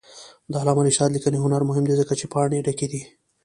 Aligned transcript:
د 0.51 0.53
علامه 0.61 0.81
رشاد 0.87 1.09
لیکنی 1.15 1.37
هنر 1.43 1.61
مهم 1.69 1.83
دی 1.87 1.95
ځکه 2.01 2.13
چې 2.19 2.25
پاڼې 2.33 2.65
ډکې 2.65 2.87
دي. 2.91 3.01